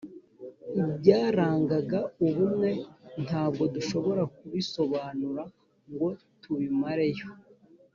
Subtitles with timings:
[0.81, 2.69] Ibyarangaga ubumwe
[3.25, 5.43] Ntabwo dushobora kubisobanura
[5.91, 6.09] ngo
[6.41, 7.27] tubimare yo